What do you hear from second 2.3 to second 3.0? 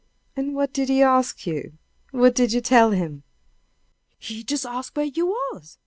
did you tell